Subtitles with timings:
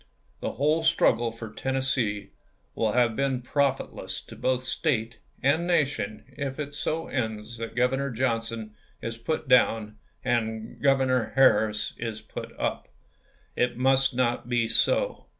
[0.39, 2.31] The whole struggle for Tennessee
[2.75, 7.75] wiU have been profit less to both State and Nation if it so ends that
[7.75, 12.87] Governor Johnson is put down and Governor Harris is put up.
[13.55, 15.27] It must not be so.